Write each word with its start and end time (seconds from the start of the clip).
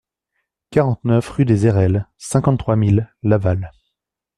quarante-neuf 0.71 1.29
rue 1.29 1.45
des 1.45 1.67
Ayrelles, 1.67 2.07
cinquante-trois 2.17 2.75
mille 2.75 3.13
Laval 3.21 3.71